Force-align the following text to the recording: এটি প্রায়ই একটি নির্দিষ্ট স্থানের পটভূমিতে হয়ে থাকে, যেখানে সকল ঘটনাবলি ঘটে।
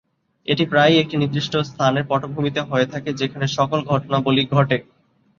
এটি 0.47 0.63
প্রায়ই 0.65 0.99
একটি 0.99 1.15
নির্দিষ্ট 1.17 1.53
স্থানের 1.69 2.07
পটভূমিতে 2.09 2.61
হয়ে 2.61 2.87
থাকে, 2.93 3.09
যেখানে 3.13 3.45
সকল 3.57 3.79
ঘটনাবলি 3.91 4.43
ঘটে। 4.53 4.77